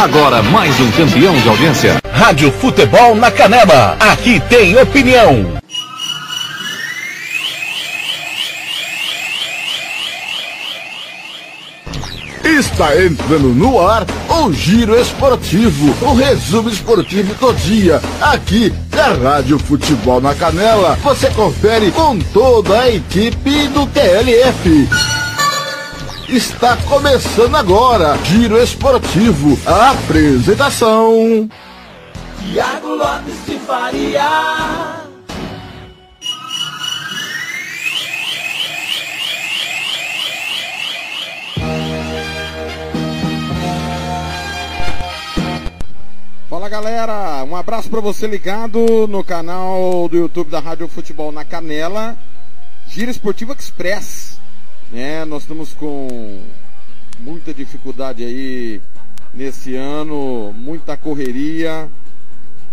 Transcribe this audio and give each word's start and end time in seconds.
Agora 0.00 0.42
mais 0.42 0.80
um 0.80 0.90
campeão 0.92 1.34
de 1.34 1.46
audiência. 1.46 2.00
Rádio 2.10 2.50
Futebol 2.52 3.14
na 3.14 3.30
Canela. 3.30 3.98
Aqui 4.00 4.40
tem 4.48 4.74
opinião. 4.80 5.60
Está 12.42 13.04
entrando 13.04 13.48
no 13.48 13.86
ar 13.86 14.06
o 14.42 14.50
Giro 14.50 14.98
Esportivo, 14.98 15.94
o 16.00 16.14
resumo 16.14 16.70
esportivo 16.70 17.34
do 17.34 17.52
dia, 17.52 18.00
aqui 18.22 18.72
da 18.88 19.12
Rádio 19.12 19.58
Futebol 19.58 20.18
na 20.18 20.34
Canela. 20.34 20.98
Você 21.02 21.28
confere 21.32 21.90
com 21.90 22.18
toda 22.32 22.80
a 22.80 22.90
equipe 22.90 23.68
do 23.68 23.86
TLF. 23.88 25.19
Está 26.30 26.76
começando 26.76 27.56
agora, 27.56 28.16
Giro 28.18 28.56
Esportivo, 28.56 29.58
a 29.66 29.90
apresentação. 29.90 31.50
Tiago 32.38 32.94
Lopes 32.94 33.34
de 33.46 33.58
Faria. 33.58 35.00
Fala 46.48 46.68
galera, 46.68 47.42
um 47.42 47.56
abraço 47.56 47.90
para 47.90 48.00
você 48.00 48.28
ligado 48.28 49.08
no 49.08 49.24
canal 49.24 50.08
do 50.08 50.16
YouTube 50.16 50.48
da 50.48 50.60
Rádio 50.60 50.86
Futebol 50.86 51.32
na 51.32 51.44
Canela, 51.44 52.16
Giro 52.86 53.10
Esportivo 53.10 53.52
Express. 53.52 54.39
Né? 54.90 55.24
Nós 55.24 55.42
estamos 55.42 55.72
com 55.72 56.42
muita 57.20 57.54
dificuldade 57.54 58.24
aí 58.24 58.80
nesse 59.32 59.74
ano, 59.76 60.52
muita 60.52 60.96
correria, 60.96 61.88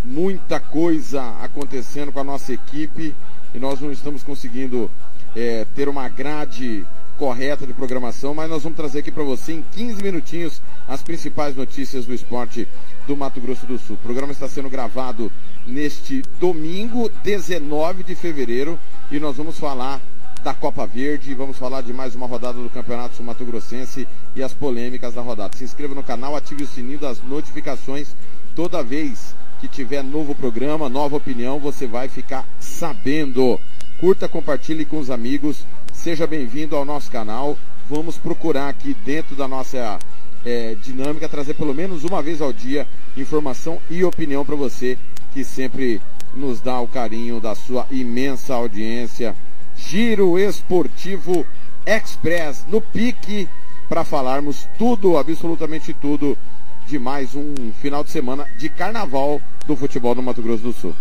muita 0.03 0.59
coisa 0.59 1.21
acontecendo 1.41 2.11
com 2.11 2.19
a 2.19 2.23
nossa 2.23 2.53
equipe 2.53 3.13
e 3.53 3.59
nós 3.59 3.79
não 3.79 3.91
estamos 3.91 4.23
conseguindo 4.23 4.89
é, 5.35 5.65
ter 5.75 5.87
uma 5.87 6.07
grade 6.09 6.85
correta 7.17 7.65
de 7.65 7.73
programação, 7.73 8.33
mas 8.33 8.49
nós 8.49 8.63
vamos 8.63 8.77
trazer 8.77 8.99
aqui 8.99 9.11
para 9.11 9.23
você 9.23 9.53
em 9.53 9.63
15 9.71 10.03
minutinhos 10.03 10.61
as 10.87 11.01
principais 11.01 11.55
notícias 11.55 12.05
do 12.05 12.13
esporte 12.13 12.67
do 13.07 13.17
Mato 13.17 13.41
Grosso 13.41 13.65
do 13.65 13.77
Sul. 13.77 13.95
O 13.95 13.99
programa 13.99 14.31
está 14.31 14.47
sendo 14.47 14.69
gravado 14.69 15.31
neste 15.65 16.21
domingo, 16.39 17.09
19 17.23 18.03
de 18.03 18.13
fevereiro, 18.13 18.79
e 19.11 19.19
nós 19.19 19.35
vamos 19.35 19.57
falar 19.57 19.99
da 20.47 20.53
Copa 20.53 20.87
Verde, 20.87 21.33
vamos 21.33 21.57
falar 21.57 21.81
de 21.81 21.91
mais 21.91 22.15
uma 22.15 22.25
rodada 22.25 22.57
do 22.57 22.69
Campeonato 22.69 23.17
Sul 23.17 23.25
Mato 23.25 23.43
Grossense 23.43 24.07
e 24.33 24.41
as 24.41 24.53
polêmicas 24.53 25.13
da 25.13 25.21
rodada. 25.21 25.57
Se 25.57 25.65
inscreva 25.65 25.93
no 25.93 26.01
canal, 26.01 26.37
ative 26.37 26.63
o 26.63 26.67
sininho 26.67 26.99
das 26.99 27.21
notificações 27.21 28.15
toda 28.55 28.81
vez 28.81 29.35
que 29.59 29.67
tiver 29.67 30.01
novo 30.01 30.33
programa, 30.33 30.87
nova 30.87 31.17
opinião, 31.17 31.59
você 31.59 31.85
vai 31.85 32.07
ficar 32.07 32.47
sabendo. 32.61 33.59
Curta, 33.99 34.29
compartilhe 34.29 34.85
com 34.85 34.99
os 34.99 35.09
amigos 35.09 35.65
Seja 35.91 36.25
bem-vindo 36.25 36.77
ao 36.77 36.85
nosso 36.85 37.11
canal. 37.11 37.57
Vamos 37.89 38.17
procurar 38.17 38.69
aqui 38.69 38.95
dentro 39.03 39.35
da 39.35 39.49
nossa 39.49 39.99
é, 40.45 40.75
dinâmica 40.75 41.27
trazer 41.27 41.55
pelo 41.55 41.73
menos 41.73 42.05
uma 42.05 42.21
vez 42.21 42.41
ao 42.41 42.53
dia 42.53 42.87
informação 43.17 43.79
e 43.89 44.01
opinião 44.01 44.45
para 44.45 44.55
você 44.55 44.97
que 45.33 45.43
sempre 45.43 46.01
nos 46.33 46.61
dá 46.61 46.79
o 46.79 46.87
carinho 46.87 47.41
da 47.41 47.53
sua 47.53 47.85
imensa 47.91 48.53
audiência. 48.53 49.35
Giro 49.77 50.37
Esportivo 50.37 51.45
Express 51.85 52.65
no 52.67 52.81
pique 52.81 53.47
para 53.87 54.03
falarmos 54.03 54.67
tudo, 54.77 55.17
absolutamente 55.17 55.93
tudo 55.93 56.37
de 56.87 56.99
mais 56.99 57.35
um 57.35 57.53
final 57.81 58.03
de 58.03 58.11
semana 58.11 58.45
de 58.57 58.69
carnaval 58.69 59.41
do 59.65 59.75
futebol 59.75 60.15
no 60.15 60.23
Mato 60.23 60.41
Grosso 60.41 60.63
do 60.63 60.73
Sul. 60.73 60.95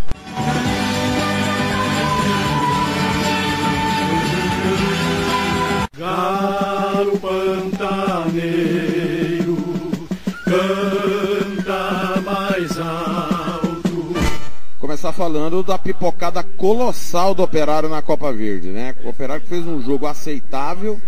Começar 15.07 15.23
falando 15.23 15.63
da 15.63 15.79
pipocada 15.79 16.43
colossal 16.43 17.33
do 17.33 17.41
Operário 17.41 17.89
na 17.89 18.03
Copa 18.03 18.33
Verde, 18.33 18.71
né? 18.71 18.93
O 19.05 19.11
Operário 19.11 19.41
que 19.41 19.49
fez 19.49 19.65
um 19.65 19.81
jogo 19.81 20.05
aceitável, 20.05 21.01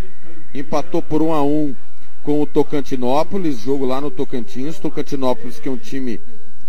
empatou 0.53 1.01
por 1.01 1.21
1 1.21 1.33
a 1.33 1.43
1 1.43 1.75
com 2.23 2.41
o 2.41 2.45
Tocantinópolis, 2.45 3.59
jogo 3.59 3.85
lá 3.85 3.99
no 3.99 4.09
Tocantins, 4.09 4.79
Tocantinópolis 4.79 5.59
que 5.59 5.67
é 5.67 5.71
um 5.71 5.75
time 5.75 6.21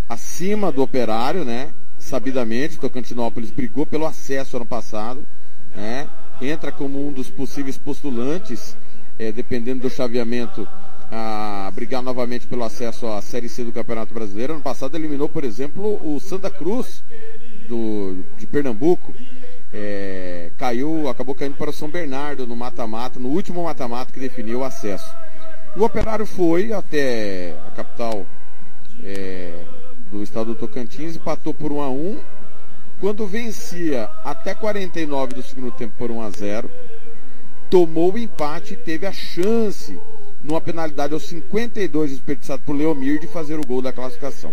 acima 0.08 0.72
do 0.72 0.82
Operário, 0.82 1.44
né? 1.44 1.72
Sabidamente, 2.00 2.80
Tocantinópolis 2.80 3.52
brigou 3.52 3.86
pelo 3.86 4.06
acesso 4.06 4.56
ano 4.56 4.66
passado, 4.66 5.24
né? 5.72 6.08
entra 6.42 6.72
como 6.72 7.06
um 7.06 7.12
dos 7.12 7.30
possíveis 7.30 7.78
postulantes, 7.78 8.76
é, 9.16 9.30
dependendo 9.30 9.82
do 9.82 9.90
chaveamento, 9.90 10.66
a 11.10 11.70
brigar 11.74 12.02
novamente 12.02 12.46
pelo 12.46 12.62
acesso 12.62 13.06
à 13.08 13.20
Série 13.20 13.48
C 13.48 13.64
do 13.64 13.72
Campeonato 13.72 14.14
Brasileiro. 14.14 14.54
Ano 14.54 14.62
passado 14.62 14.96
eliminou, 14.96 15.28
por 15.28 15.44
exemplo, 15.44 16.00
o 16.02 16.20
Santa 16.20 16.50
Cruz 16.50 17.02
do, 17.68 18.24
de 18.38 18.46
Pernambuco. 18.46 19.14
É, 19.72 20.50
caiu, 20.56 21.08
acabou 21.08 21.34
caindo 21.34 21.56
para 21.56 21.70
o 21.70 21.72
São 21.72 21.88
Bernardo 21.88 22.46
no 22.46 22.56
mata-mata, 22.56 23.20
no 23.20 23.28
último 23.28 23.64
mata-mata 23.64 24.12
que 24.12 24.20
definiu 24.20 24.60
o 24.60 24.64
acesso. 24.64 25.14
O 25.76 25.84
Operário 25.84 26.26
foi 26.26 26.72
até 26.72 27.56
a 27.68 27.70
capital 27.70 28.26
é, 29.02 29.64
do 30.10 30.22
estado 30.22 30.46
do 30.46 30.54
Tocantins, 30.56 31.16
empatou 31.16 31.54
por 31.54 31.70
1 31.70 31.80
a 31.80 31.90
1 31.90 32.18
quando 33.00 33.26
vencia 33.26 34.10
até 34.22 34.54
49 34.54 35.32
do 35.32 35.42
segundo 35.42 35.72
tempo 35.72 35.94
por 35.96 36.10
1 36.10 36.20
a 36.20 36.30
0, 36.30 36.70
tomou 37.70 38.12
o 38.12 38.18
empate 38.18 38.74
e 38.74 38.76
teve 38.76 39.06
a 39.06 39.12
chance, 39.12 39.98
numa 40.42 40.60
penalidade 40.60 41.12
aos 41.12 41.24
52 41.24 42.10
desperdiçado 42.10 42.62
por 42.64 42.74
Leomir, 42.74 43.20
de 43.20 43.26
fazer 43.26 43.58
o 43.58 43.66
gol 43.66 43.82
da 43.82 43.92
classificação. 43.92 44.52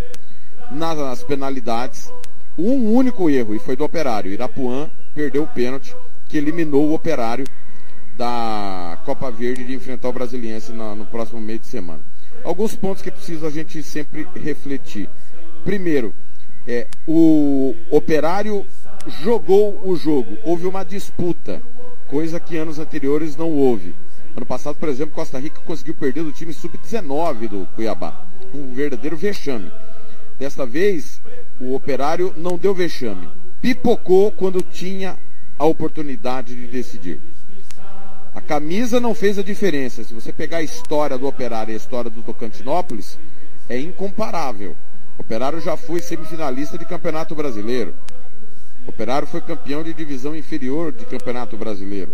Nas 0.71 1.23
penalidades, 1.23 2.11
um 2.57 2.93
único 2.93 3.29
erro, 3.29 3.55
e 3.55 3.59
foi 3.59 3.75
do 3.75 3.83
Operário. 3.83 4.31
Irapuã 4.31 4.89
perdeu 5.13 5.43
o 5.43 5.47
pênalti, 5.47 5.95
que 6.27 6.37
eliminou 6.37 6.87
o 6.87 6.93
Operário 6.93 7.45
da 8.17 8.99
Copa 9.05 9.29
Verde 9.31 9.63
de 9.63 9.75
enfrentar 9.75 10.09
o 10.09 10.13
Brasiliense 10.13 10.71
no, 10.71 10.95
no 10.95 11.05
próximo 11.05 11.39
meio 11.39 11.59
de 11.59 11.67
semana. 11.67 12.01
Alguns 12.43 12.75
pontos 12.75 13.01
que 13.01 13.11
precisa 13.11 13.47
a 13.47 13.51
gente 13.51 13.81
sempre 13.83 14.27
refletir. 14.35 15.09
Primeiro, 15.63 16.13
é, 16.67 16.87
o 17.07 17.75
operário 17.89 18.65
jogou 19.21 19.81
o 19.87 19.95
jogo, 19.95 20.37
houve 20.43 20.67
uma 20.67 20.83
disputa, 20.83 21.61
coisa 22.07 22.39
que 22.39 22.57
anos 22.57 22.79
anteriores 22.79 23.35
não 23.35 23.51
houve. 23.51 23.95
Ano 24.37 24.45
passado, 24.45 24.75
por 24.75 24.87
exemplo, 24.87 25.15
Costa 25.15 25.39
Rica 25.39 25.59
conseguiu 25.61 25.95
perder 25.95 26.23
do 26.23 26.31
time 26.31 26.53
sub-19 26.53 27.49
do 27.49 27.67
Cuiabá. 27.73 28.23
Um 28.53 28.71
verdadeiro 28.71 29.17
vexame. 29.17 29.71
Desta 30.37 30.63
vez, 30.63 31.19
o 31.59 31.73
operário 31.73 32.31
não 32.37 32.55
deu 32.55 32.71
vexame. 32.71 33.27
Pipocou 33.59 34.31
quando 34.31 34.61
tinha 34.61 35.17
a 35.57 35.65
oportunidade 35.65 36.53
de 36.53 36.67
decidir. 36.67 37.19
A 38.35 38.39
camisa 38.39 38.99
não 38.99 39.15
fez 39.15 39.39
a 39.39 39.41
diferença. 39.41 40.03
Se 40.03 40.13
você 40.13 40.31
pegar 40.31 40.57
a 40.57 40.63
história 40.63 41.17
do 41.17 41.25
operário 41.25 41.71
e 41.71 41.73
a 41.73 41.77
história 41.77 42.11
do 42.11 42.21
Tocantinópolis, 42.21 43.17
é 43.67 43.79
incomparável. 43.79 44.77
Operário 45.17 45.59
já 45.59 45.75
foi 45.75 45.99
semifinalista 45.99 46.77
de 46.77 46.85
Campeonato 46.85 47.33
Brasileiro. 47.33 47.95
Operário 48.85 49.27
foi 49.27 49.41
campeão 49.41 49.83
de 49.83 49.95
divisão 49.95 50.35
inferior 50.35 50.91
de 50.91 51.05
Campeonato 51.05 51.57
Brasileiro. 51.57 52.13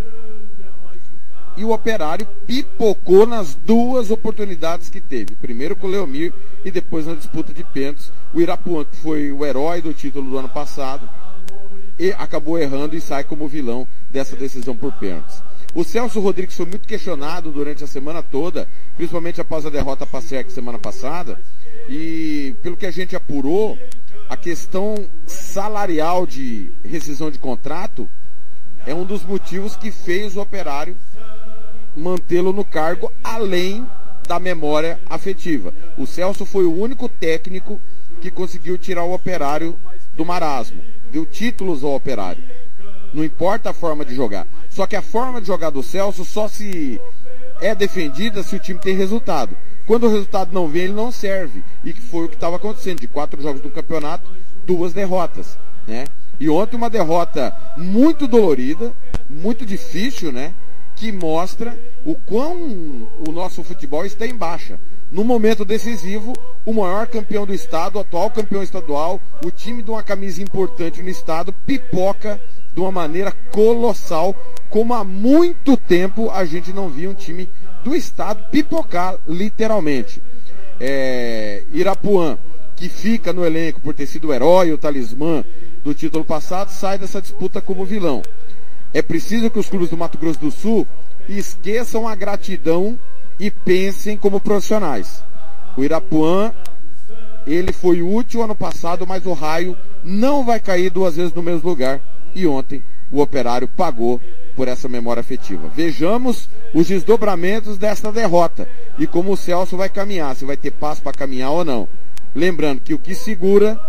E 1.55 1.63
o 1.63 1.71
Operário 1.71 2.27
pipocou 2.47 3.27
nas 3.27 3.53
duas 3.53 4.09
oportunidades 4.09 4.89
que 4.89 5.00
teve. 5.00 5.35
Primeiro 5.35 5.75
com 5.75 5.88
o 5.88 5.89
Leomir 5.89 6.33
e 6.65 6.71
depois 6.71 7.05
na 7.05 7.13
disputa 7.13 7.53
de 7.53 7.63
pênaltis. 7.63 8.11
O 8.33 8.41
Irapuã, 8.41 8.83
que 8.85 8.95
foi 8.97 9.31
o 9.31 9.45
herói 9.45 9.81
do 9.81 9.94
título 9.94 10.29
do 10.29 10.38
ano 10.38 10.50
passado, 10.50 11.07
e 11.97 12.11
acabou 12.11 12.59
errando 12.59 12.95
e 12.95 13.01
sai 13.01 13.23
como 13.23 13.47
vilão 13.47 13.88
dessa 14.09 14.35
decisão 14.35 14.75
por 14.75 14.91
pênaltis. 14.94 15.41
O 15.75 15.83
Celso 15.83 16.19
Rodrigues 16.19 16.55
foi 16.55 16.67
muito 16.67 16.88
questionado 16.88 17.51
durante 17.51 17.83
a 17.83 17.88
semana 17.88 18.21
toda, 18.21 18.67
principalmente 18.95 19.41
após 19.41 19.65
a 19.65 19.69
derrota 19.69 20.06
para 20.06 20.19
a 20.19 20.49
semana 20.49 20.77
passada, 20.77 21.41
e 21.89 22.56
pelo 22.61 22.77
que 22.77 22.85
a 22.85 22.91
gente 22.91 23.15
apurou, 23.15 23.77
a 24.29 24.38
questão 24.38 24.95
salarial 25.25 26.27
de 26.27 26.71
rescisão 26.83 27.31
de 27.31 27.39
contrato 27.39 28.09
é 28.85 28.94
um 28.94 29.06
dos 29.06 29.23
motivos 29.23 29.75
que 29.75 29.91
fez 29.91 30.35
o 30.35 30.41
operário 30.41 30.95
mantê-lo 31.95 32.54
no 32.54 32.66
cargo 32.66 33.12
além 33.24 33.86
da 34.28 34.40
memória 34.40 35.00
afetiva. 35.10 35.74
O 35.98 36.06
Celso 36.06 36.45
foi 36.45 36.66
o 36.66 36.74
único 36.74 37.07
técnico 37.10 37.80
que 38.22 38.31
conseguiu 38.31 38.78
tirar 38.78 39.04
o 39.04 39.13
operário 39.13 39.78
do 40.16 40.25
marasmo, 40.25 40.81
deu 41.12 41.25
títulos 41.25 41.84
ao 41.84 41.94
operário. 41.94 42.44
Não 43.13 43.24
importa 43.24 43.69
a 43.69 43.74
forma 43.74 44.04
de 44.04 44.16
jogar. 44.16 44.48
Só 44.69 44.88
que 44.88 44.95
a 44.95 45.01
forma 45.01 45.40
de 45.40 45.48
jogar 45.48 45.69
do 45.69 45.84
Celso 45.84 46.25
só 46.25 46.48
se 46.48 47.00
é 47.62 47.75
defendida 47.75 48.42
se 48.42 48.56
o 48.56 48.60
time 48.60 48.80
tem 48.80 48.95
resultado. 48.95 49.56
Quando 49.86 50.06
o 50.06 50.10
resultado 50.10 50.51
não 50.51 50.68
vem, 50.68 50.84
ele 50.84 50.94
não 50.94 51.12
serve. 51.12 51.63
E 51.84 51.94
que 51.94 52.01
foi 52.01 52.25
o 52.25 52.30
que 52.30 52.36
estava 52.36 52.56
acontecendo. 52.56 53.01
De 53.01 53.07
quatro 53.07 53.42
jogos 53.42 53.62
do 53.62 53.69
campeonato, 53.69 54.30
duas 54.66 54.94
derrotas. 54.94 55.57
Né? 55.86 56.06
E 56.40 56.50
ontem 56.50 56.75
uma 56.75 56.90
derrota 56.90 57.56
muito 57.78 58.28
dolorida, 58.28 58.94
muito 59.30 59.66
difícil, 59.66 60.31
né? 60.31 60.54
Que 60.95 61.12
mostra 61.12 61.78
o 62.06 62.16
quão 62.16 63.10
o 63.28 63.31
nosso 63.31 63.63
futebol 63.63 64.06
está 64.06 64.25
em 64.25 64.36
baixa. 64.36 64.80
No 65.12 65.24
momento 65.24 65.63
decisivo, 65.63 66.34
o 66.66 66.74
maior 66.74 67.06
campeão 67.07 67.45
do 67.45 67.54
estado, 67.54 67.98
o 67.98 68.00
atual 68.00 68.31
campeão 68.31 68.63
estadual, 68.63 69.22
o 69.45 69.51
time 69.51 69.84
de 69.84 69.92
uma 69.92 70.01
camisa 70.01 70.42
importante 70.42 71.04
no 71.04 71.10
estado, 71.10 71.54
pipoca 71.54 72.42
de 72.74 72.80
uma 72.80 72.92
maneira 72.92 73.31
colossal, 73.51 74.34
como 74.69 74.94
há 74.94 75.04
muito 75.04 75.78
tempo 75.78 76.31
a 76.31 76.44
gente 76.45 76.74
não 76.74 76.90
via 76.90 77.10
um 77.10 77.13
time 77.13 77.48
do 77.84 77.95
estado 77.95 78.50
pipocar, 78.50 79.18
literalmente. 79.28 80.19
É, 80.80 81.63
Irapuã, 81.72 82.38
que 82.75 82.90
fica 82.90 83.31
no 83.31 83.45
elenco 83.45 83.80
por 83.80 83.94
ter 83.94 84.07
sido 84.07 84.30
o 84.30 84.34
herói, 84.34 84.72
o 84.72 84.78
talismã 84.78 85.45
do 85.84 85.94
título 85.94 86.25
passado, 86.25 86.69
sai 86.69 86.98
dessa 86.98 87.22
disputa 87.22 87.62
como 87.62 87.86
vilão. 87.86 88.24
É 88.94 89.01
preciso 89.01 89.50
que 89.50 89.60
os 89.60 89.69
clubes 89.69 89.90
do 89.90 89.98
Mato 89.98 90.18
Grosso 90.18 90.40
do 90.40 90.51
Sul 90.51 90.88
esqueçam 91.28 92.07
a 92.07 92.16
gratidão 92.16 92.98
e 93.40 93.50
pensem 93.50 94.16
como 94.16 94.40
profissionais. 94.40 95.24
O 95.75 95.84
Irapuã, 95.84 96.54
ele 97.48 97.74
foi 97.74 98.01
útil 98.01 98.44
ano 98.44 98.56
passado, 98.56 99.07
mas 99.07 99.25
o 99.25 99.34
raio 99.34 99.78
não 100.04 100.45
vai 100.45 100.60
cair 100.60 100.90
duas 100.90 101.16
vezes 101.16 101.34
no 101.34 101.42
mesmo 101.42 101.68
lugar. 101.68 102.00
E 102.36 102.45
ontem 102.45 102.84
o 103.12 103.22
operário 103.22 103.68
pagou 103.68 104.22
por 104.56 104.68
essa 104.68 104.88
memória 104.88 105.22
afetiva. 105.22 105.69
Vejamos 105.69 106.50
os 106.74 106.88
desdobramentos 106.88 107.78
desta 107.78 108.12
derrota 108.12 108.68
e 108.98 109.07
como 109.07 109.31
o 109.31 109.38
Celso 109.38 109.78
vai 109.78 109.90
caminhar, 109.90 110.36
se 110.36 110.45
vai 110.45 110.57
ter 110.57 110.72
passo 110.72 111.01
para 111.01 111.13
caminhar 111.13 111.51
ou 111.51 111.66
não. 111.66 111.88
Lembrando 112.36 112.81
que 112.81 112.94
o 112.94 113.00
que 113.00 113.13
segura 113.13 113.80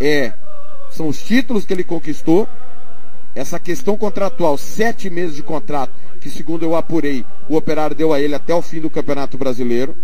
é 0.00 0.32
são 0.90 1.08
os 1.08 1.22
títulos 1.22 1.64
que 1.64 1.72
ele 1.72 1.84
conquistou, 1.84 2.48
essa 3.34 3.58
questão 3.58 3.96
contratual, 3.96 4.58
sete 4.58 5.08
meses 5.08 5.36
de 5.36 5.42
contrato, 5.42 5.92
que 6.20 6.30
segundo 6.30 6.64
eu 6.64 6.74
apurei, 6.74 7.24
o 7.48 7.56
operário 7.56 7.96
deu 7.96 8.12
a 8.12 8.20
ele 8.20 8.34
até 8.34 8.54
o 8.54 8.62
fim 8.62 8.80
do 8.80 8.90
Campeonato 8.90 9.38
Brasileiro. 9.38 9.96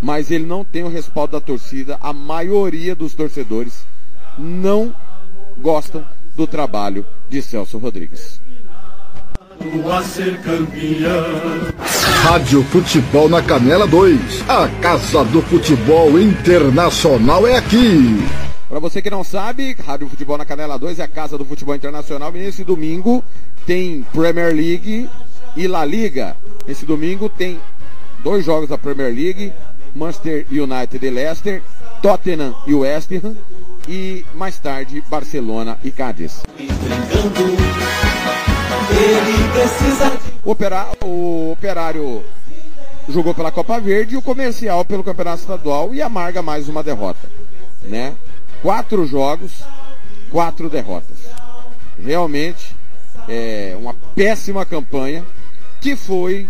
Mas 0.00 0.30
ele 0.30 0.46
não 0.46 0.64
tem 0.64 0.84
o 0.84 0.88
respaldo 0.88 1.32
da 1.32 1.40
torcida, 1.40 1.98
a 2.00 2.12
maioria 2.12 2.94
dos 2.94 3.14
torcedores 3.14 3.84
não 4.38 4.94
gostam 5.58 6.04
do 6.36 6.46
trabalho 6.46 7.04
de 7.28 7.42
Celso 7.42 7.78
Rodrigues. 7.78 8.40
Rádio 12.22 12.62
Futebol 12.64 13.28
na 13.28 13.42
Canela 13.42 13.88
2. 13.88 14.48
A 14.48 14.68
Casa 14.80 15.24
do 15.24 15.42
Futebol 15.42 16.18
Internacional 16.18 17.44
é 17.44 17.56
aqui. 17.56 18.18
Para 18.78 18.88
você 18.88 19.02
que 19.02 19.10
não 19.10 19.24
sabe, 19.24 19.74
Rádio 19.84 20.08
Futebol 20.08 20.38
na 20.38 20.44
Canela 20.44 20.78
2 20.78 21.00
é 21.00 21.02
a 21.02 21.08
casa 21.08 21.36
do 21.36 21.44
futebol 21.44 21.74
internacional 21.74 22.30
e 22.36 22.38
nesse 22.38 22.62
domingo 22.62 23.24
tem 23.66 24.06
Premier 24.12 24.54
League 24.54 25.10
e 25.56 25.66
La 25.66 25.84
Liga. 25.84 26.36
Nesse 26.64 26.86
domingo 26.86 27.28
tem 27.28 27.60
dois 28.22 28.44
jogos 28.44 28.68
da 28.68 28.78
Premier 28.78 29.12
League, 29.12 29.52
Manchester 29.96 30.46
United 30.48 31.04
e 31.04 31.10
Leicester, 31.10 31.60
Tottenham 32.00 32.54
e 32.68 32.74
West 32.74 33.10
Ham 33.14 33.34
e 33.88 34.24
mais 34.32 34.60
tarde 34.60 35.02
Barcelona 35.10 35.76
e 35.82 35.90
Cádiz. 35.90 36.44
O, 40.44 40.50
opera, 40.52 40.86
o 41.04 41.50
operário 41.50 42.22
jogou 43.08 43.34
pela 43.34 43.50
Copa 43.50 43.80
Verde 43.80 44.14
e 44.14 44.16
o 44.16 44.22
comercial 44.22 44.84
pelo 44.84 45.02
Campeonato 45.02 45.40
Estadual 45.40 45.92
e 45.92 46.00
amarga 46.00 46.42
mais 46.42 46.68
uma 46.68 46.84
derrota. 46.84 47.28
Né? 47.82 48.14
Quatro 48.62 49.06
jogos, 49.06 49.62
quatro 50.30 50.68
derrotas. 50.68 51.16
Realmente 52.02 52.74
é 53.28 53.76
uma 53.78 53.94
péssima 54.14 54.64
campanha 54.64 55.24
que 55.80 55.94
foi 55.94 56.48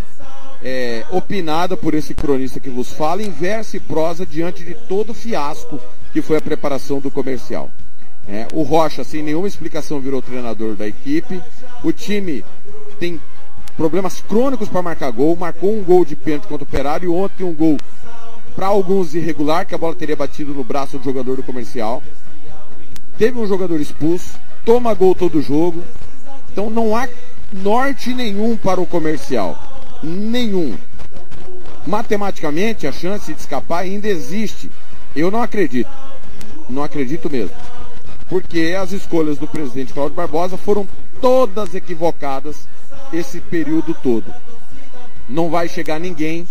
é, 0.63 1.05
opinada 1.11 1.77
por 1.77 1.95
esse 1.95 2.15
cronista 2.15 2.61
que 2.61 2.71
vos 2.71 2.93
fala 2.93 3.23
em 3.23 3.31
verso 3.31 3.77
e 3.77 3.81
prosa 3.81 4.25
diante 4.25 4.65
de 4.65 4.75
todo 4.75 5.11
o 5.11 5.15
fiasco 5.15 5.81
que 6.13 6.23
foi 6.23 6.39
a 6.39 6.41
preparação 6.41 7.01
do 7.01 7.11
comercial. 7.11 7.71
É, 8.27 8.47
o 8.53 8.63
Rocha, 8.63 9.05
sem 9.05 9.23
nenhuma 9.23 9.49
explicação, 9.49 10.01
virou 10.01 10.21
treinador 10.21 10.75
da 10.75 10.87
equipe. 10.87 11.43
O 11.83 11.93
time 11.93 12.45
tem 12.99 13.19
problemas 13.77 14.21
crônicos 14.21 14.69
para 14.69 14.83
marcar 14.83 15.11
gol. 15.11 15.35
Marcou 15.35 15.75
um 15.75 15.83
gol 15.83 16.05
de 16.05 16.15
pênalti 16.15 16.47
contra 16.47 16.65
o 16.65 16.69
Operário 16.69 17.07
e 17.07 17.09
ontem 17.09 17.45
um 17.45 17.55
gol 17.55 17.79
para 18.59 18.67
alguns 18.67 19.15
irregular, 19.15 19.65
que 19.65 19.73
a 19.73 19.79
bola 19.79 19.95
teria 19.95 20.17
batido 20.17 20.53
no 20.53 20.65
braço 20.65 20.99
do 20.99 21.05
jogador 21.05 21.37
do 21.37 21.45
comercial. 21.45 22.03
Teve 23.17 23.39
um 23.39 23.47
jogador 23.47 23.81
expulso, 23.81 24.37
toma 24.65 24.93
gol 24.95 25.15
todo 25.15 25.41
jogo. 25.41 25.81
Então 26.51 26.69
não 26.69 26.97
há 26.97 27.09
norte 27.53 28.13
nenhum 28.13 28.57
para 28.57 28.81
o 28.81 28.87
comercial. 28.87 29.57
Nenhum. 30.03 30.77
Matematicamente, 31.87 32.85
a 32.85 32.91
chance 32.91 33.33
de 33.33 33.39
escapar 33.39 33.85
ainda 33.85 34.09
existe. 34.09 34.69
Eu 35.15 35.31
não 35.31 35.41
acredito. 35.41 35.91
Não 36.69 36.83
acredito 36.83 37.31
mesmo. 37.31 37.55
Porque 38.29 38.77
as 38.77 38.91
escolhas 38.91 39.39
do 39.39 39.47
presidente 39.47 39.93
Cláudio 39.93 40.17
Barbosa 40.17 40.57
foram 40.57 40.85
todas 41.21 41.77
equivocadas 41.77 42.67
esse 43.13 43.41
período 43.41 43.95
todo. 44.03 44.35
Não 45.29 45.49
vai 45.49 45.69
chegar 45.69 46.01
ninguém, 46.01 46.45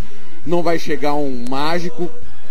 não 0.48 0.62
vai 0.62 0.78
chegar 0.78 1.14
um 1.14 1.44
mágico 1.48 2.10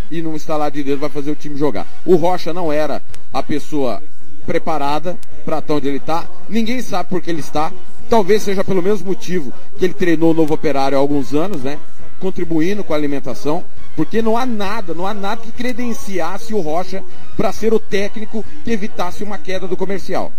e 0.10 0.22
num 0.22 0.36
instalar 0.36 0.72
de 0.72 0.84
dedo 0.84 1.00
vai 1.00 1.10
fazer 1.10 1.32
o 1.32 1.36
time 1.36 1.58
jogar. 1.58 1.86
O 2.06 2.16
Rocha 2.16 2.54
não 2.54 2.72
era 2.72 3.02
a 3.34 3.44
pessoa 3.44 4.02
preparada 4.46 5.18
para 5.44 5.60
estar 5.60 5.74
onde 5.74 5.88
ele 5.88 5.98
está. 5.98 6.26
Ninguém 6.48 6.82
sabe 6.82 7.10
por 7.10 7.22
que 7.22 7.30
ele 7.30 7.42
está. 7.42 7.72
Talvez 8.10 8.44
seja 8.44 8.64
pelo 8.64 8.82
mesmo 8.82 9.08
motivo 9.08 9.52
que 9.78 9.84
ele 9.84 9.94
treinou 9.94 10.32
o 10.32 10.34
novo 10.34 10.54
operário 10.54 10.98
há 10.98 11.02
alguns 11.02 11.34
anos, 11.34 11.64
né? 11.64 11.78
Contribuindo 12.20 12.84
com 12.84 12.94
a 12.94 12.98
alimentação. 12.98 13.66
Porque 13.96 14.22
não 14.22 14.38
há 14.38 14.46
nada, 14.46 14.94
não 14.94 15.06
há 15.06 15.14
nada 15.14 15.42
que 15.42 15.52
credenciasse 15.52 16.54
o 16.54 16.62
Rocha 16.62 17.04
para 17.36 17.52
ser 17.52 17.74
o 17.74 17.80
técnico 17.80 18.46
que 18.64 18.72
evitasse 18.72 19.24
uma 19.24 19.38
queda 19.38 19.68
do 19.68 19.76
comercial. 19.76 20.32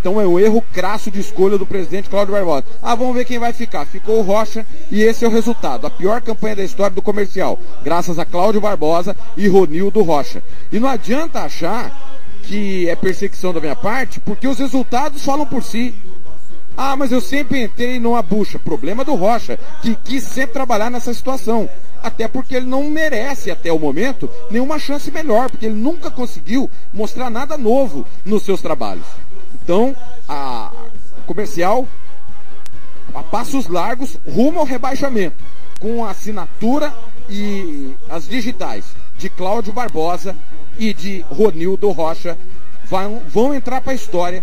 Então 0.00 0.18
é 0.18 0.26
o 0.26 0.40
erro 0.40 0.64
crasso 0.72 1.10
de 1.10 1.20
escolha 1.20 1.58
do 1.58 1.66
presidente 1.66 2.08
Cláudio 2.08 2.32
Barbosa. 2.32 2.64
Ah, 2.82 2.94
vamos 2.94 3.14
ver 3.14 3.26
quem 3.26 3.38
vai 3.38 3.52
ficar. 3.52 3.84
Ficou 3.84 4.18
o 4.18 4.22
Rocha 4.22 4.66
e 4.90 5.02
esse 5.02 5.24
é 5.24 5.28
o 5.28 5.30
resultado. 5.30 5.86
A 5.86 5.90
pior 5.90 6.22
campanha 6.22 6.56
da 6.56 6.64
história 6.64 6.94
do 6.94 7.02
comercial. 7.02 7.60
Graças 7.84 8.18
a 8.18 8.24
Cláudio 8.24 8.62
Barbosa 8.62 9.14
e 9.36 9.46
Ronildo 9.46 10.02
Rocha. 10.02 10.42
E 10.72 10.80
não 10.80 10.88
adianta 10.88 11.40
achar 11.40 12.18
que 12.44 12.88
é 12.88 12.96
perseguição 12.96 13.52
da 13.52 13.60
minha 13.60 13.76
parte, 13.76 14.18
porque 14.20 14.48
os 14.48 14.58
resultados 14.58 15.22
falam 15.22 15.44
por 15.44 15.62
si. 15.62 15.94
Ah, 16.74 16.96
mas 16.96 17.12
eu 17.12 17.20
sempre 17.20 17.62
entrei 17.64 18.00
numa 18.00 18.22
bucha. 18.22 18.58
Problema 18.58 19.04
do 19.04 19.14
Rocha, 19.14 19.58
que 19.82 19.94
quis 19.96 20.24
sempre 20.24 20.54
trabalhar 20.54 20.90
nessa 20.90 21.12
situação 21.12 21.68
até 22.02 22.26
porque 22.26 22.56
ele 22.56 22.66
não 22.66 22.84
merece, 22.84 23.50
até 23.50 23.72
o 23.72 23.78
momento, 23.78 24.30
nenhuma 24.50 24.78
chance 24.78 25.10
melhor, 25.10 25.50
porque 25.50 25.66
ele 25.66 25.74
nunca 25.74 26.10
conseguiu 26.10 26.70
mostrar 26.92 27.30
nada 27.30 27.56
novo 27.56 28.06
nos 28.24 28.42
seus 28.42 28.62
trabalhos. 28.62 29.04
Então, 29.70 29.94
a 30.28 30.72
comercial, 31.28 31.86
a 33.14 33.22
passos 33.22 33.68
largos, 33.68 34.18
rumo 34.28 34.58
ao 34.58 34.64
rebaixamento, 34.64 35.36
com 35.78 36.04
a 36.04 36.10
assinatura 36.10 36.92
e 37.28 37.94
as 38.08 38.26
digitais 38.26 38.84
de 39.16 39.30
Cláudio 39.30 39.72
Barbosa 39.72 40.34
e 40.76 40.92
de 40.92 41.24
Ronildo 41.30 41.88
Rocha, 41.92 42.36
vão, 42.86 43.22
vão 43.28 43.54
entrar 43.54 43.80
para 43.80 43.92
a 43.92 43.94
história 43.94 44.42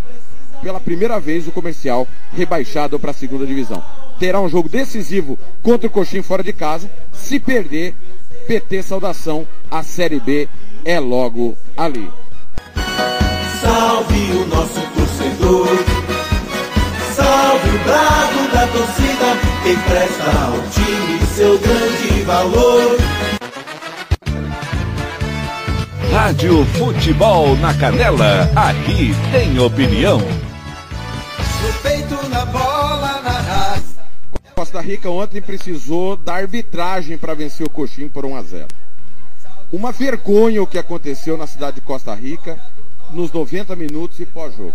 pela 0.62 0.79
primeira 0.79 1.19
vez 1.19 1.46
o 1.46 1.51
comercial 1.51 2.07
rebaixado 2.31 2.98
para 2.98 3.12
a 3.12 3.13
segunda 3.13 3.46
divisão 3.46 3.84
terá 4.17 4.39
um 4.39 4.48
jogo 4.48 4.69
decisivo 4.69 5.38
contra 5.62 5.88
o 5.88 5.91
Coxim 5.91 6.24
fora 6.24 6.41
de 6.41 6.51
casa. 6.51 6.89
Se 7.12 7.39
perder, 7.39 7.93
PT 8.48 8.81
saudação, 8.81 9.46
a 9.69 9.84
Série 9.84 10.19
B 10.19 10.50
é 10.84 11.00
logo 11.00 11.55
ali. 11.75 12.10
Salve 13.62 14.31
o 14.31 14.48
nosso 14.48 14.97
torcedor, 15.48 15.68
salve 17.16 17.70
o 17.70 17.84
brado 17.84 18.51
da 18.51 18.68
torcida, 18.68 19.25
que 19.63 19.77
presta 19.89 20.32
ao 20.46 20.62
time 20.70 21.25
seu 21.27 21.58
grande 21.60 22.24
valor. 22.24 22.98
Rádio 26.12 26.66
Futebol 26.66 27.56
na 27.58 27.74
Canela, 27.74 28.50
aqui 28.56 29.13
tem 29.32 29.58
opinião. 29.60 30.20
No 30.20 31.74
peito, 31.82 32.30
na 32.30 32.46
bola, 32.46 33.22
na 33.22 33.32
raça. 33.32 34.04
Costa 34.54 34.82
Rica 34.82 35.10
ontem 35.10 35.42
precisou 35.42 36.18
da 36.18 36.34
arbitragem 36.34 37.18
para 37.18 37.34
vencer 37.34 37.66
o 37.66 37.70
Coxim 37.70 38.10
por 38.10 38.25
1 38.25 38.36
a 38.36 38.42
0. 38.42 38.68
Uma 39.72 39.92
vergonha 39.92 40.62
o 40.63 40.68
que 40.68 40.77
aconteceu 40.77 41.38
na 41.38 41.46
cidade 41.46 41.75
de 41.75 41.82
Costa 41.82 42.13
Rica 42.16 42.60
nos 43.12 43.32
90 43.32 43.75
minutos 43.75 44.20
e 44.20 44.25
pós-jogo. 44.25 44.74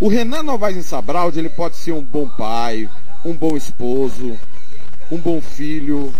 O 0.00 0.08
Renan 0.08 0.42
Novaes 0.42 0.76
em 0.76 0.82
Sabralde, 0.82 1.38
ele 1.38 1.48
pode 1.48 1.76
ser 1.76 1.92
um 1.92 2.02
bom 2.02 2.28
pai, 2.28 2.90
um 3.24 3.32
bom 3.32 3.56
esposo, 3.56 4.36
um 5.10 5.18
bom 5.18 5.40
filho, 5.40 6.12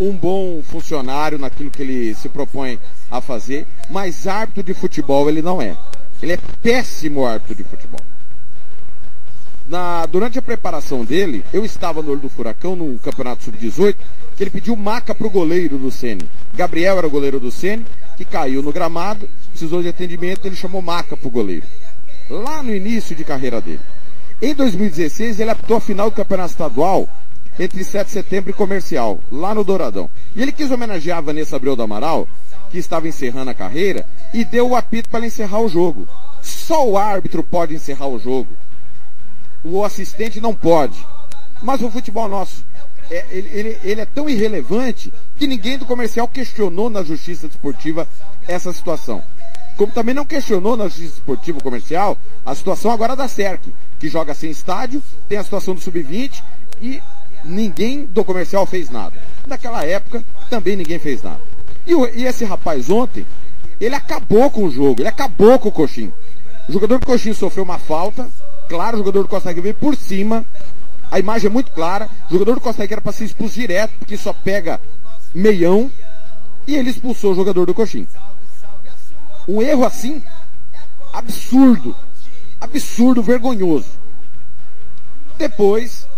um 0.00 0.16
bom 0.16 0.62
funcionário 0.62 1.38
naquilo 1.38 1.70
que 1.70 1.82
ele 1.82 2.14
se 2.14 2.30
propõe 2.30 2.80
a 3.10 3.20
fazer, 3.20 3.66
mas 3.90 4.26
árbitro 4.26 4.62
de 4.62 4.72
futebol 4.72 5.28
ele 5.28 5.42
não 5.42 5.60
é. 5.60 5.76
Ele 6.22 6.32
é 6.32 6.38
péssimo 6.62 7.26
árbitro 7.26 7.54
de 7.54 7.64
futebol. 7.64 8.00
Na, 9.68 10.06
durante 10.06 10.38
a 10.38 10.42
preparação 10.42 11.04
dele, 11.04 11.44
eu 11.52 11.62
estava 11.62 12.02
no 12.02 12.10
olho 12.10 12.20
do 12.20 12.30
furacão, 12.30 12.74
no 12.74 12.98
campeonato 12.98 13.44
sub-18, 13.44 13.96
que 14.34 14.42
ele 14.42 14.50
pediu 14.50 14.74
maca 14.76 15.14
para 15.14 15.26
o 15.26 15.30
goleiro 15.30 15.76
do 15.76 15.90
Sene. 15.90 16.28
Gabriel 16.54 16.96
era 16.96 17.06
o 17.06 17.10
goleiro 17.10 17.38
do 17.38 17.50
Sene, 17.50 17.84
que 18.16 18.24
caiu 18.24 18.62
no 18.62 18.72
gramado, 18.72 19.28
precisou 19.50 19.82
de 19.82 19.88
atendimento, 19.88 20.46
ele 20.46 20.56
chamou 20.56 20.80
maca 20.80 21.16
para 21.16 21.28
o 21.28 21.30
goleiro. 21.30 21.66
Lá 22.28 22.62
no 22.62 22.74
início 22.74 23.14
de 23.14 23.24
carreira 23.24 23.60
dele. 23.60 23.80
Em 24.40 24.54
2016, 24.54 25.40
ele 25.40 25.50
apitou 25.50 25.76
a 25.76 25.80
final 25.80 26.10
do 26.10 26.16
campeonato 26.16 26.50
estadual 26.50 27.08
entre 27.58 27.84
7 27.84 28.06
de 28.06 28.12
setembro 28.12 28.50
e 28.50 28.54
comercial, 28.54 29.20
lá 29.30 29.54
no 29.54 29.62
Douradão. 29.62 30.10
E 30.34 30.42
ele 30.42 30.52
quis 30.52 30.70
homenagear 30.70 31.18
a 31.18 31.22
Vanessa 31.22 31.56
Abreu 31.56 31.76
do 31.76 31.82
Amaral, 31.82 32.28
que 32.70 32.78
estava 32.78 33.06
encerrando 33.06 33.50
a 33.50 33.54
carreira, 33.54 34.04
e 34.32 34.44
deu 34.44 34.70
o 34.70 34.76
apito 34.76 35.08
para 35.08 35.26
encerrar 35.26 35.60
o 35.60 35.68
jogo. 35.68 36.08
Só 36.42 36.86
o 36.86 36.98
árbitro 36.98 37.42
pode 37.42 37.74
encerrar 37.74 38.08
o 38.08 38.18
jogo. 38.18 38.48
O 39.62 39.84
assistente 39.84 40.40
não 40.40 40.54
pode. 40.54 41.06
Mas 41.62 41.80
o 41.80 41.90
futebol 41.90 42.28
nosso, 42.28 42.64
é, 43.10 43.24
ele, 43.30 43.48
ele, 43.52 43.78
ele 43.82 44.00
é 44.00 44.06
tão 44.06 44.28
irrelevante 44.28 45.12
que 45.36 45.46
ninguém 45.46 45.78
do 45.78 45.86
comercial 45.86 46.26
questionou 46.26 46.90
na 46.90 47.02
justiça 47.02 47.46
desportiva 47.46 48.08
essa 48.48 48.72
situação. 48.72 49.22
Como 49.76 49.92
também 49.92 50.14
não 50.14 50.24
questionou 50.24 50.76
na 50.76 50.84
justiça 50.84 51.14
esportiva 51.14 51.60
comercial 51.60 52.16
a 52.46 52.54
situação 52.54 52.90
agora 52.90 53.16
da 53.16 53.26
SERC, 53.26 53.72
que 53.98 54.08
joga 54.08 54.34
sem 54.34 54.50
estádio, 54.50 55.02
tem 55.28 55.38
a 55.38 55.44
situação 55.44 55.74
do 55.74 55.80
sub-20 55.80 56.42
e 56.80 57.02
ninguém 57.44 58.06
do 58.06 58.24
comercial 58.24 58.64
fez 58.66 58.88
nada. 58.88 59.20
Naquela 59.46 59.84
época, 59.84 60.24
também 60.48 60.76
ninguém 60.76 60.98
fez 60.98 61.22
nada. 61.22 61.40
E, 61.86 61.92
e, 61.92 62.24
esse 62.24 62.44
rapaz 62.44 62.88
ontem, 62.88 63.26
ele 63.80 63.94
acabou 63.94 64.50
com 64.50 64.64
o 64.64 64.70
jogo, 64.70 65.00
ele 65.00 65.08
acabou 65.08 65.58
com 65.58 65.68
o 65.68 65.72
Coxinho. 65.72 66.12
O 66.68 66.72
jogador 66.72 66.98
do 66.98 67.06
Coxinho 67.06 67.34
sofreu 67.34 67.64
uma 67.64 67.78
falta, 67.78 68.28
claro, 68.68 68.96
o 68.96 68.98
jogador 69.00 69.22
do 69.22 69.28
Costa 69.28 69.50
Rica 69.50 69.60
veio 69.60 69.74
por 69.74 69.94
cima, 69.96 70.44
a 71.10 71.18
imagem 71.18 71.48
é 71.48 71.52
muito 71.52 71.70
clara, 71.72 72.08
o 72.28 72.32
jogador 72.32 72.54
do 72.54 72.60
Costa 72.60 72.82
Rica 72.82 72.94
era 72.94 73.00
para 73.02 73.12
ser 73.12 73.24
expulso 73.24 73.54
direto, 73.54 73.92
porque 73.98 74.16
só 74.16 74.32
pega 74.32 74.80
meião, 75.34 75.90
e 76.66 76.74
ele 76.74 76.88
expulsou 76.90 77.32
o 77.32 77.34
jogador 77.34 77.66
do 77.66 77.74
Coxinho. 77.74 78.08
Um 79.46 79.60
erro 79.60 79.84
assim, 79.84 80.22
absurdo, 81.12 81.94
absurdo, 82.60 83.22
vergonhoso. 83.22 83.88
Depois, 85.36 86.08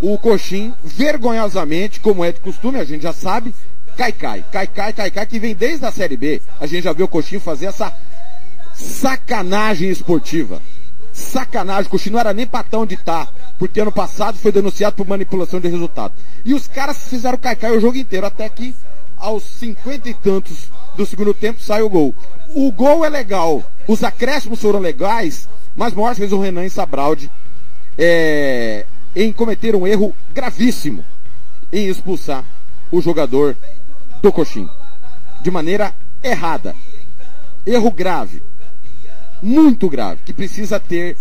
o 0.00 0.16
Coxim, 0.18 0.74
vergonhosamente, 0.82 2.00
como 2.00 2.24
é 2.24 2.32
de 2.32 2.40
costume, 2.40 2.78
a 2.78 2.84
gente 2.84 3.02
já 3.02 3.12
sabe, 3.12 3.54
cai, 3.96 4.12
cai, 4.12 4.44
cai, 4.50 4.66
cai, 4.66 4.92
cai, 4.92 5.10
cai, 5.10 5.26
que 5.26 5.38
vem 5.38 5.54
desde 5.54 5.84
a 5.84 5.92
Série 5.92 6.16
B. 6.16 6.42
A 6.60 6.66
gente 6.66 6.84
já 6.84 6.92
viu 6.92 7.06
o 7.06 7.08
Coxim 7.08 7.38
fazer 7.38 7.66
essa 7.66 7.92
sacanagem 8.74 9.90
esportiva. 9.90 10.60
Sacanagem, 11.12 11.86
o 11.86 11.90
Coxim 11.90 12.10
não 12.10 12.20
era 12.20 12.34
nem 12.34 12.46
patão 12.46 12.84
de 12.84 12.96
tá, 12.96 13.26
porque 13.58 13.80
ano 13.80 13.92
passado 13.92 14.38
foi 14.38 14.52
denunciado 14.52 14.96
por 14.96 15.06
manipulação 15.06 15.58
de 15.58 15.68
resultado. 15.68 16.12
E 16.44 16.52
os 16.52 16.68
caras 16.68 17.08
fizeram 17.08 17.38
cai, 17.38 17.56
cai 17.56 17.76
o 17.76 17.80
jogo 17.80 17.96
inteiro, 17.96 18.26
até 18.26 18.48
que 18.48 18.74
aos 19.16 19.42
cinquenta 19.44 20.10
e 20.10 20.14
tantos 20.14 20.70
do 20.96 21.06
segundo 21.06 21.34
tempo 21.34 21.62
sai 21.62 21.82
o 21.82 21.88
gol. 21.88 22.14
O 22.54 22.72
gol 22.72 23.04
é 23.04 23.08
legal, 23.08 23.62
os 23.86 24.02
acréscimos 24.02 24.60
foram 24.60 24.80
legais, 24.80 25.48
mas 25.74 25.94
maior 25.94 26.14
fez 26.14 26.32
o 26.32 26.40
Renan 26.40 26.68
Sabraldi. 26.68 27.30
É, 27.98 28.84
em 29.14 29.32
cometer 29.32 29.74
um 29.74 29.86
erro 29.86 30.14
gravíssimo 30.34 31.04
em 31.72 31.88
expulsar 31.88 32.44
o 32.90 33.00
jogador 33.00 33.56
do 34.22 34.32
Coxim. 34.32 34.68
De 35.40 35.50
maneira 35.50 35.94
errada. 36.22 36.74
Erro 37.64 37.90
grave. 37.90 38.42
Muito 39.42 39.88
grave. 39.88 40.20
Que 40.24 40.32
precisa 40.32 40.78
ter 40.78 41.16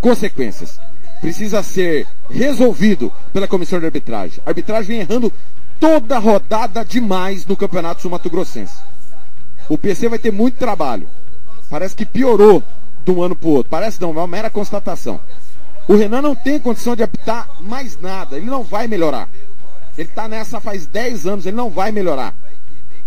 consequências. 0.00 0.80
Precisa 1.20 1.62
ser 1.62 2.06
resolvido 2.28 3.12
pela 3.32 3.48
comissão 3.48 3.78
de 3.78 3.86
arbitragem. 3.86 4.40
A 4.44 4.50
arbitragem 4.50 4.88
vem 4.88 5.00
errando 5.00 5.32
toda 5.78 6.18
rodada 6.18 6.84
demais 6.84 7.46
no 7.46 7.56
Campeonato 7.56 8.02
Sul 8.02 8.10
Mato 8.10 8.28
Grossense. 8.28 8.74
O 9.72 9.78
PC 9.78 10.06
vai 10.06 10.18
ter 10.18 10.30
muito 10.30 10.58
trabalho. 10.58 11.08
Parece 11.70 11.96
que 11.96 12.04
piorou 12.04 12.62
de 13.06 13.10
um 13.10 13.22
ano 13.22 13.34
para 13.34 13.48
o 13.48 13.52
outro. 13.52 13.70
Parece 13.70 13.98
não, 13.98 14.10
é 14.10 14.12
uma 14.12 14.26
mera 14.26 14.50
constatação. 14.50 15.18
O 15.88 15.96
Renan 15.96 16.20
não 16.20 16.34
tem 16.34 16.60
condição 16.60 16.94
de 16.94 17.02
apitar 17.02 17.48
mais 17.58 17.98
nada. 17.98 18.36
Ele 18.36 18.44
não 18.44 18.62
vai 18.62 18.86
melhorar. 18.86 19.30
Ele 19.96 20.10
está 20.10 20.28
nessa 20.28 20.60
faz 20.60 20.84
10 20.84 21.26
anos, 21.26 21.46
ele 21.46 21.56
não 21.56 21.70
vai 21.70 21.90
melhorar. 21.90 22.34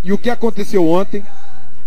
E 0.02 0.12
o 0.12 0.18
que 0.18 0.28
aconteceu 0.28 0.84
ontem, 0.84 1.24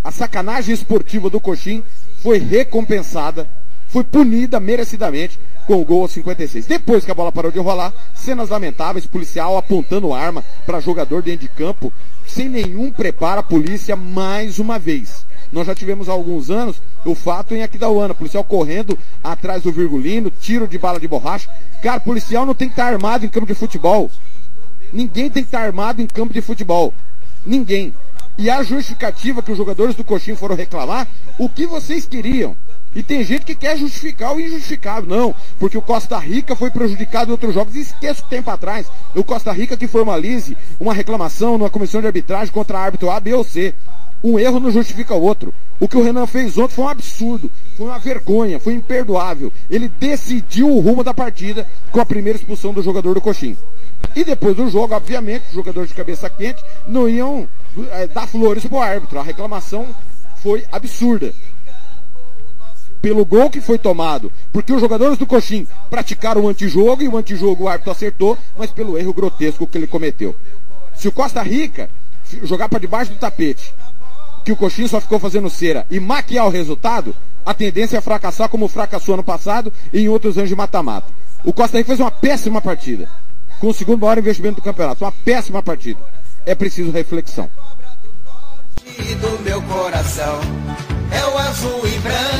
a 0.01 0.11
sacanagem 0.11 0.73
esportiva 0.73 1.29
do 1.29 1.41
Coxim 1.41 1.83
foi 2.23 2.37
recompensada, 2.37 3.49
foi 3.89 4.05
punida 4.05 4.61
merecidamente 4.61 5.37
com 5.69 5.79
o 5.79 5.85
gol 5.85 6.01
aos 6.01 6.13
56. 6.13 6.65
Depois 6.65 7.05
que 7.05 7.11
a 7.11 7.13
bola 7.13 7.31
parou 7.31 7.51
de 7.51 7.59
rolar, 7.59 7.93
cenas 8.15 8.49
lamentáveis, 8.49 9.05
policial 9.05 9.55
apontando 9.55 10.11
arma 10.15 10.43
para 10.65 10.79
jogador 10.79 11.21
dentro 11.21 11.41
de 11.41 11.47
campo, 11.47 11.93
sem 12.25 12.49
nenhum 12.49 12.91
preparo, 12.91 13.41
a 13.41 13.43
polícia 13.43 13.95
mais 13.95 14.57
uma 14.57 14.79
vez. 14.79 15.27
Nós 15.51 15.67
já 15.67 15.75
tivemos 15.75 16.09
há 16.09 16.11
alguns 16.11 16.49
anos 16.49 16.81
o 17.05 17.13
fato 17.13 17.53
em 17.53 17.61
Aquidauana, 17.61 18.15
policial 18.15 18.43
correndo 18.43 18.97
atrás 19.23 19.61
do 19.61 19.71
Virgulino, 19.71 20.31
tiro 20.31 20.67
de 20.67 20.79
bala 20.79 20.99
de 20.99 21.07
borracha. 21.07 21.47
Cara, 21.83 21.99
policial 21.99 22.47
não 22.47 22.55
tem 22.55 22.67
que 22.67 22.73
estar 22.73 22.91
armado 22.91 23.23
em 23.23 23.29
campo 23.29 23.45
de 23.45 23.53
futebol. 23.53 24.09
Ninguém 24.91 25.29
tem 25.29 25.43
que 25.43 25.49
estar 25.49 25.61
armado 25.61 26.01
em 26.01 26.07
campo 26.07 26.33
de 26.33 26.41
futebol. 26.41 26.95
Ninguém. 27.45 27.93
E 28.39 28.49
a 28.49 28.63
justificativa 28.63 29.43
que 29.43 29.51
os 29.51 29.57
jogadores 29.57 29.93
do 29.93 30.03
Coxinho 30.03 30.35
foram 30.35 30.55
reclamar, 30.55 31.07
o 31.37 31.47
que 31.47 31.67
vocês 31.67 32.07
queriam? 32.07 32.57
E 32.95 33.03
tem 33.03 33.23
gente 33.23 33.45
que 33.45 33.55
quer 33.55 33.77
justificar 33.77 34.35
o 34.35 34.39
injustificável. 34.39 35.09
Não, 35.09 35.35
porque 35.59 35.77
o 35.77 35.81
Costa 35.81 36.17
Rica 36.17 36.55
foi 36.55 36.71
prejudicado 36.71 37.29
em 37.29 37.31
outros 37.31 37.53
jogos. 37.53 37.75
Esqueço 37.75 38.23
tempo 38.29 38.49
atrás. 38.49 38.87
O 39.15 39.23
Costa 39.23 39.51
Rica 39.51 39.77
que 39.77 39.87
formalize 39.87 40.57
uma 40.79 40.93
reclamação 40.93 41.57
numa 41.57 41.69
comissão 41.69 42.01
de 42.01 42.07
arbitragem 42.07 42.53
contra 42.53 42.79
árbitro 42.79 43.11
A, 43.11 43.19
B 43.19 43.33
ou 43.33 43.43
C. 43.43 43.75
Um 44.23 44.37
erro 44.37 44.59
não 44.59 44.71
justifica 44.71 45.13
o 45.13 45.21
outro. 45.21 45.53
O 45.79 45.87
que 45.87 45.95
o 45.95 46.03
Renan 46.03 46.27
fez 46.27 46.57
ontem 46.57 46.73
foi 46.73 46.83
um 46.83 46.89
absurdo, 46.89 47.49
foi 47.77 47.85
uma 47.85 47.99
vergonha, 47.99 48.59
foi 48.59 48.73
imperdoável. 48.73 49.53
Ele 49.69 49.87
decidiu 49.87 50.69
o 50.69 50.81
rumo 50.81 51.05
da 51.05 51.13
partida 51.13 51.65
com 51.91 52.01
a 52.01 52.05
primeira 52.05 52.37
expulsão 52.37 52.73
do 52.73 52.83
jogador 52.83 53.13
do 53.13 53.21
Coxim. 53.21 53.55
E 54.13 54.25
depois 54.25 54.57
do 54.57 54.69
jogo, 54.69 54.93
obviamente, 54.93 55.45
os 55.47 55.53
jogadores 55.53 55.89
de 55.89 55.95
cabeça 55.95 56.29
quente 56.29 56.61
não 56.85 57.07
iam 57.07 57.47
é, 57.91 58.07
dar 58.07 58.27
flores 58.27 58.65
para 58.65 58.77
o 58.77 58.81
árbitro. 58.81 59.19
A 59.19 59.23
reclamação 59.23 59.87
foi 60.43 60.65
absurda. 60.71 61.33
Pelo 63.01 63.23
gol 63.23 63.49
que 63.49 63.61
foi 63.61 63.77
tomado, 63.77 64.31
porque 64.51 64.73
os 64.73 64.81
jogadores 64.81 65.17
do 65.17 65.25
Coxim 65.25 65.67
praticaram 65.89 66.41
o 66.41 66.49
antijogo 66.49 67.01
e 67.01 67.07
o 67.07 67.17
antijogo 67.17 67.63
o 67.63 67.69
árbitro 67.69 67.91
acertou, 67.91 68.37
mas 68.57 68.71
pelo 68.71 68.97
erro 68.97 69.13
grotesco 69.13 69.65
que 69.65 69.77
ele 69.77 69.87
cometeu. 69.87 70.35
Se 70.95 71.07
o 71.07 71.11
Costa 71.11 71.41
Rica 71.41 71.89
jogar 72.43 72.67
para 72.67 72.79
debaixo 72.79 73.11
do 73.11 73.17
tapete 73.17 73.73
que 74.43 74.51
o 74.51 74.55
Coxinha 74.55 74.87
só 74.87 74.99
ficou 74.99 75.19
fazendo 75.19 75.49
cera 75.49 75.85
e 75.89 75.99
maquiar 75.99 76.45
o 76.47 76.49
resultado, 76.49 77.15
a 77.45 77.53
tendência 77.53 77.97
é 77.97 78.01
fracassar 78.01 78.49
como 78.49 78.67
fracassou 78.67 79.13
ano 79.13 79.23
passado 79.23 79.71
e 79.93 80.01
em 80.01 80.09
outros 80.09 80.37
anos 80.37 80.49
de 80.49 80.55
mata-mata. 80.55 81.07
O 81.43 81.53
Costa 81.53 81.77
Rica 81.77 81.87
fez 81.87 81.99
uma 81.99 82.11
péssima 82.11 82.61
partida, 82.61 83.09
com 83.59 83.67
o 83.67 83.73
segundo 83.73 84.01
maior 84.01 84.17
investimento 84.17 84.55
do 84.55 84.61
campeonato. 84.61 85.03
Uma 85.03 85.11
péssima 85.11 85.63
partida. 85.63 85.99
É 86.45 86.53
preciso 86.53 86.91
reflexão. 86.91 87.49
Do 89.21 89.43
meu 89.43 89.61
coração, 89.61 90.39
é 91.11 91.25
o 91.25 91.37
azul 91.37 91.87
e 91.87 91.99
branco 91.99 92.38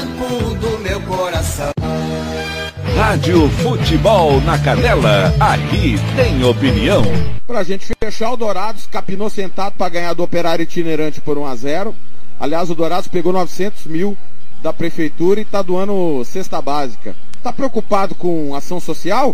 Rádio 3.00 3.48
Futebol 3.64 4.42
na 4.42 4.60
Canela, 4.60 5.34
aqui 5.40 5.96
tem 6.18 6.44
opinião. 6.44 7.02
Pra 7.48 7.64
gente 7.64 7.88
fechar, 7.98 8.34
o 8.34 8.36
Dourados 8.36 8.88
capinou 8.88 9.30
sentado 9.30 9.76
para 9.78 9.88
ganhar 9.88 10.14
do 10.14 10.22
Operário 10.22 10.64
Itinerante 10.64 11.22
por 11.22 11.38
1 11.38 11.46
a 11.46 11.56
0 11.56 11.96
Aliás, 12.38 12.70
o 12.70 12.76
Dourados 12.76 13.08
pegou 13.08 13.32
900 13.32 13.86
mil 13.86 14.18
da 14.62 14.74
prefeitura 14.74 15.40
e 15.40 15.44
está 15.44 15.62
doando 15.62 16.26
cesta 16.26 16.62
básica. 16.62 17.16
Tá 17.42 17.54
preocupado 17.54 18.16
com 18.16 18.54
ação 18.54 18.82
social? 18.82 19.34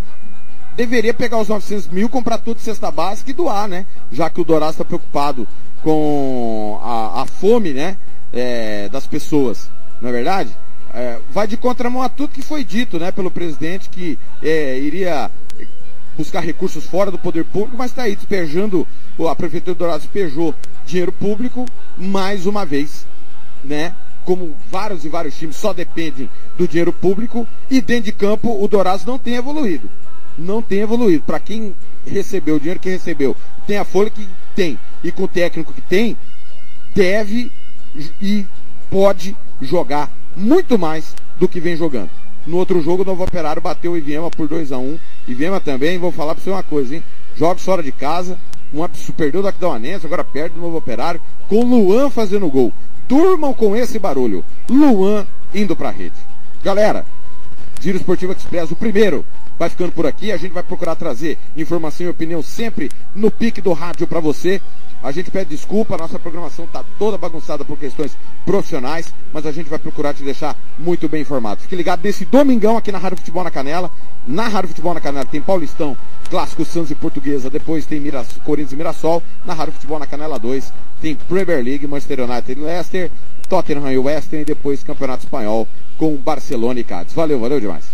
Deveria 0.77 1.13
pegar 1.13 1.39
os 1.39 1.49
900 1.49 1.87
mil, 1.87 2.07
comprar 2.07 2.37
tudo 2.37 2.61
cesta 2.61 2.91
básica 2.91 3.31
e 3.31 3.33
doar, 3.33 3.67
né? 3.67 3.87
Já 4.11 4.29
que 4.29 4.39
o 4.39 4.45
Dourados 4.45 4.75
está 4.75 4.85
preocupado 4.85 5.47
com 5.81 6.79
a, 6.83 7.23
a 7.23 7.25
fome, 7.25 7.73
né? 7.73 7.97
É, 8.31 8.89
das 8.89 9.07
pessoas, 9.07 9.71
não 9.99 10.09
é 10.09 10.13
verdade? 10.13 10.55
É, 10.95 11.19
vai 11.29 11.45
de 11.45 11.57
contramão 11.57 12.01
a 12.01 12.07
tudo 12.07 12.33
que 12.33 12.41
foi 12.41 12.63
dito 12.63 12.97
né, 12.97 13.11
pelo 13.11 13.29
presidente, 13.29 13.89
que 13.89 14.17
é, 14.41 14.79
iria 14.79 15.29
buscar 16.17 16.39
recursos 16.39 16.85
fora 16.85 17.11
do 17.11 17.19
poder 17.19 17.43
público, 17.43 17.75
mas 17.77 17.91
está 17.91 18.03
aí 18.03 18.15
despejando, 18.15 18.87
a 19.29 19.35
Prefeitura 19.35 19.75
do 19.75 19.79
Dourados 19.79 20.03
despejou 20.03 20.55
dinheiro 20.85 21.11
público 21.11 21.65
mais 21.97 22.45
uma 22.45 22.65
vez, 22.65 23.05
né? 23.61 23.93
Como 24.23 24.55
vários 24.71 25.03
e 25.03 25.09
vários 25.09 25.37
times 25.37 25.57
só 25.57 25.73
dependem 25.73 26.29
do 26.57 26.67
dinheiro 26.67 26.93
público 26.93 27.45
e 27.69 27.81
dentro 27.81 28.05
de 28.05 28.11
campo 28.13 28.63
o 28.63 28.67
Dourados 28.67 29.05
não 29.05 29.19
tem 29.19 29.35
evoluído. 29.35 29.89
Não 30.37 30.61
tem 30.61 30.79
evoluído. 30.79 31.23
Para 31.25 31.39
quem 31.39 31.75
recebeu 32.07 32.55
o 32.55 32.59
dinheiro 32.59 32.79
que 32.79 32.89
recebeu, 32.89 33.35
tem 33.67 33.77
a 33.77 33.85
folha 33.85 34.09
que 34.09 34.27
tem 34.55 34.79
e 35.03 35.11
com 35.11 35.23
o 35.23 35.27
técnico 35.27 35.73
que 35.73 35.81
tem, 35.81 36.17
deve 36.95 37.51
e 38.21 38.45
pode 38.89 39.35
jogar 39.61 40.09
muito 40.35 40.77
mais 40.77 41.15
do 41.39 41.47
que 41.47 41.59
vem 41.59 41.75
jogando. 41.75 42.09
No 42.45 42.57
outro 42.57 42.81
jogo, 42.81 43.03
o 43.03 43.05
Novo 43.05 43.23
Operário 43.23 43.61
bateu 43.61 43.93
o 43.93 43.97
Iviema 43.97 44.29
por 44.29 44.47
2 44.47 44.71
a 44.71 44.77
1 44.77 44.81
um. 44.81 44.99
Iviema 45.27 45.59
também, 45.59 45.97
vou 45.97 46.11
falar 46.11 46.35
para 46.35 46.43
você 46.43 46.49
uma 46.49 46.63
coisa, 46.63 46.95
hein? 46.95 47.03
Jogos 47.35 47.63
fora 47.63 47.81
de 47.81 47.91
casa, 47.91 48.37
um 48.73 49.13
perdeu 49.13 49.41
do 49.41 49.47
Aquidauanense, 49.47 50.05
agora 50.05 50.23
perde 50.23 50.57
o 50.57 50.61
Novo 50.61 50.77
Operário, 50.77 51.21
com 51.47 51.63
Luan 51.63 52.09
fazendo 52.09 52.49
gol. 52.49 52.71
Durmam 53.07 53.53
com 53.53 53.75
esse 53.75 53.97
barulho. 53.97 54.43
Luan 54.69 55.25
indo 55.53 55.75
para 55.75 55.89
a 55.89 55.91
rede. 55.91 56.15
Galera, 56.63 57.05
Giro 57.79 57.97
Esportivo 57.97 58.33
Express, 58.33 58.71
o 58.71 58.75
primeiro, 58.75 59.25
vai 59.57 59.69
ficando 59.69 59.91
por 59.91 60.05
aqui. 60.05 60.31
A 60.31 60.37
gente 60.37 60.51
vai 60.51 60.63
procurar 60.63 60.95
trazer 60.95 61.37
informação 61.55 62.05
e 62.05 62.09
opinião 62.09 62.41
sempre 62.41 62.89
no 63.13 63.31
pique 63.31 63.61
do 63.61 63.73
rádio 63.73 64.07
para 64.07 64.19
você. 64.19 64.61
A 65.03 65.11
gente 65.11 65.29
pede 65.29 65.51
desculpa, 65.51 65.93
a 65.93 65.97
nossa 65.99 66.17
programação 66.17 66.65
está 66.65 66.83
toda 66.97 67.17
bagunçada 67.17 67.63
por 67.63 67.77
questões 67.77 68.17
profissionais, 68.43 69.13
mas 69.31 69.45
a 69.45 69.51
gente 69.51 69.69
vai 69.69 69.77
procurar 69.77 70.15
te 70.15 70.23
deixar 70.23 70.57
muito 70.79 71.07
bem 71.07 71.21
informado. 71.21 71.61
Fique 71.61 71.75
ligado 71.75 72.01
nesse 72.03 72.25
domingão 72.25 72.75
aqui 72.75 72.91
na 72.91 72.97
Rádio 72.97 73.19
Futebol 73.19 73.43
na 73.43 73.51
Canela. 73.51 73.91
Na 74.25 74.47
Rádio 74.47 74.69
Futebol 74.69 74.95
na 74.95 75.01
Canela 75.01 75.25
tem 75.25 75.41
Paulistão, 75.41 75.95
Clássico 76.29 76.65
Santos 76.65 76.89
e 76.89 76.95
Portuguesa, 76.95 77.51
depois 77.51 77.85
tem 77.85 77.99
Miras, 77.99 78.29
Corinthians 78.43 78.71
e 78.71 78.75
Mirassol. 78.75 79.21
Na 79.45 79.53
Rádio 79.53 79.73
Futebol 79.73 79.99
na 79.99 80.07
Canela 80.07 80.39
2 80.39 80.73
tem 81.01 81.13
Premier 81.13 81.63
League, 81.63 81.85
Manchester 81.85 82.21
United 82.21 82.59
e 82.59 82.63
Leicester, 82.63 83.11
Tottenham 83.47 83.91
e 83.91 83.97
West 83.99 84.33
Ham 84.33 84.39
e 84.39 84.45
depois 84.45 84.83
Campeonato 84.83 85.25
Espanhol 85.25 85.67
com 85.99 86.15
Barcelona 86.15 86.79
e 86.79 86.83
Cádiz. 86.83 87.13
Valeu, 87.13 87.39
valeu 87.39 87.59
demais. 87.59 87.85